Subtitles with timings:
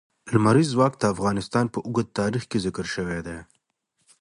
[0.33, 3.37] لمریز ځواک د افغانستان په اوږده تاریخ کې ذکر شوی دی.